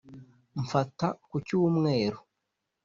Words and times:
mfata 0.61 1.07
ku 1.29 1.35
cyumweru, 1.47 2.19